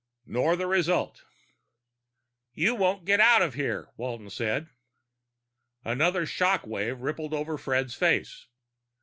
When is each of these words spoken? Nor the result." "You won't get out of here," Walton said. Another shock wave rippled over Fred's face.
Nor 0.25 0.55
the 0.55 0.65
result." 0.65 1.25
"You 2.55 2.73
won't 2.73 3.05
get 3.05 3.19
out 3.19 3.43
of 3.43 3.53
here," 3.53 3.91
Walton 3.97 4.31
said. 4.31 4.67
Another 5.85 6.25
shock 6.25 6.65
wave 6.65 7.01
rippled 7.01 7.35
over 7.35 7.55
Fred's 7.55 7.93
face. 7.93 8.47